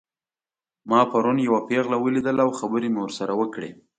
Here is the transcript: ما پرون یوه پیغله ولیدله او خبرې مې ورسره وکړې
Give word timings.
ما 0.89 0.99
پرون 1.11 1.37
یوه 1.47 1.61
پیغله 1.69 1.97
ولیدله 1.99 2.41
او 2.45 2.49
خبرې 2.59 2.89
مې 2.93 2.99
ورسره 3.03 3.33
وکړې 3.35 3.69